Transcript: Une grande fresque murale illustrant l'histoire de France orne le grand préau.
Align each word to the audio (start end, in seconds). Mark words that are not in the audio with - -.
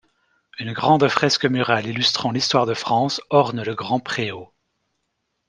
Une 0.57 0.73
grande 0.73 1.07
fresque 1.09 1.45
murale 1.45 1.85
illustrant 1.85 2.31
l'histoire 2.31 2.65
de 2.65 2.73
France 2.73 3.21
orne 3.29 3.61
le 3.61 3.75
grand 3.75 3.99
préau. 3.99 4.51